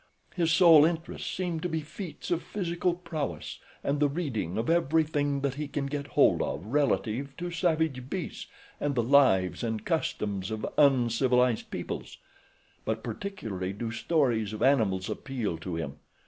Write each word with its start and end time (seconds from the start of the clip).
His 0.35 0.51
sole 0.51 0.83
interests 0.83 1.31
seem 1.31 1.59
to 1.59 1.69
be 1.69 1.81
feats 1.81 2.31
of 2.31 2.41
physical 2.41 2.95
prowess 2.95 3.59
and 3.83 3.99
the 3.99 4.09
reading 4.09 4.57
of 4.57 4.67
everything 4.67 5.41
that 5.41 5.53
he 5.53 5.67
can 5.67 5.85
get 5.85 6.07
hold 6.07 6.41
of 6.41 6.65
relative 6.65 7.37
to 7.37 7.51
savage 7.51 8.09
beasts 8.09 8.47
and 8.79 8.95
the 8.95 9.03
lives 9.03 9.63
and 9.63 9.85
customs 9.85 10.49
of 10.49 10.65
uncivilized 10.75 11.69
peoples; 11.69 12.17
but 12.83 13.03
particularly 13.03 13.73
do 13.73 13.91
stories 13.91 14.53
of 14.53 14.63
animals 14.63 15.07
appeal 15.07 15.59
to 15.59 15.75
him. 15.75 15.97